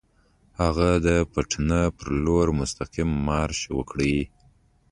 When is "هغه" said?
0.61-0.89